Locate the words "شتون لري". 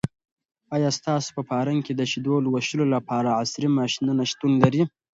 4.31-4.81